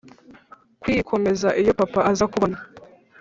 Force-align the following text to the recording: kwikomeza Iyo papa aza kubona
kwikomeza 0.81 1.47
Iyo 1.61 1.71
papa 1.79 1.99
aza 2.11 2.25
kubona 2.31 2.57